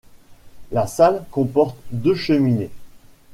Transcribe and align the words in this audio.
La 0.71 0.87
salle 0.87 1.23
comporte 1.29 1.77
deux 1.91 2.15
cheminées. 2.15 2.71